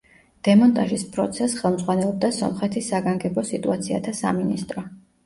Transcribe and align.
დემონტაჟის 0.45 1.01
პროცესს 1.17 1.59
ხელმძღვანელობდა 1.65 2.31
სომხეთის 2.37 2.89
საგანგებო 2.95 3.45
სიტუაციათა 3.51 4.15
სამინისტრო. 4.23 4.85